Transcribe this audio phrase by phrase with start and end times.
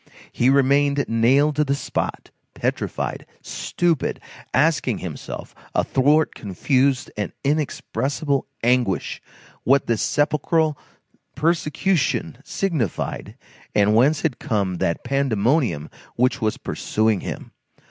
[0.31, 4.19] He remained nailed to the spot, petrified, stupid,
[4.51, 9.21] asking himself, athwart confused and inexpressible anguish,
[9.63, 10.75] what this sepulchral
[11.35, 13.35] persecution signified,
[13.75, 17.51] and whence had come that pandemonium which was pursuing him.